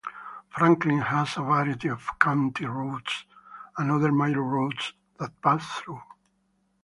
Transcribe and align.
Franklin 0.49 0.97
has 1.01 1.37
a 1.37 1.41
variety 1.43 1.87
of 1.87 2.17
county 2.17 2.65
routes, 2.65 3.25
and 3.77 3.91
other 3.91 4.11
major 4.11 4.41
roads 4.41 4.93
that 5.19 5.39
pass 5.43 5.73
through. 5.79 6.01